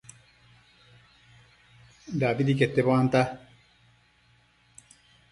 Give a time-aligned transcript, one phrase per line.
[2.19, 3.21] dabidi quete buanta